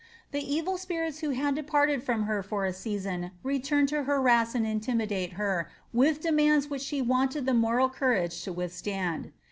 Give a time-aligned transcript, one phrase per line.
[0.31, 4.65] The evil spirits who had departed from her lor a season returned to harass and
[4.65, 9.31] intimidate her with demands which •he wanted the moral courage to withstand.